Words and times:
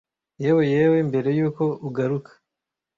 'Yewe, 0.41 0.63
wewe, 0.73 0.97
mbere 1.09 1.29
yuko 1.37 1.63
uguruka 1.87 2.31